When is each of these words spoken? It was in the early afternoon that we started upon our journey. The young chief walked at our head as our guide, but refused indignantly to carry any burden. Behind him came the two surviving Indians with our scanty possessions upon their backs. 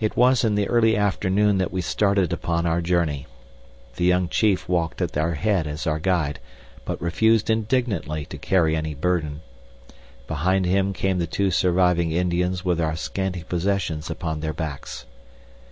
It 0.00 0.16
was 0.16 0.42
in 0.42 0.56
the 0.56 0.68
early 0.68 0.96
afternoon 0.96 1.58
that 1.58 1.70
we 1.70 1.80
started 1.80 2.32
upon 2.32 2.66
our 2.66 2.80
journey. 2.80 3.28
The 3.94 4.02
young 4.04 4.26
chief 4.28 4.68
walked 4.68 5.00
at 5.00 5.16
our 5.16 5.34
head 5.34 5.64
as 5.64 5.86
our 5.86 6.00
guide, 6.00 6.40
but 6.84 7.00
refused 7.00 7.48
indignantly 7.48 8.24
to 8.30 8.36
carry 8.38 8.74
any 8.74 8.94
burden. 8.94 9.42
Behind 10.26 10.66
him 10.66 10.92
came 10.92 11.20
the 11.20 11.28
two 11.28 11.52
surviving 11.52 12.10
Indians 12.10 12.64
with 12.64 12.80
our 12.80 12.96
scanty 12.96 13.44
possessions 13.44 14.10
upon 14.10 14.40
their 14.40 14.52
backs. 14.52 15.06